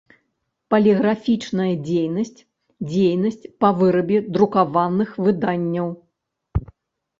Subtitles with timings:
[0.73, 2.39] Палiграфiчная дзейнасць–
[2.93, 5.87] дзейнасць па вырабе друкаваных выданняў.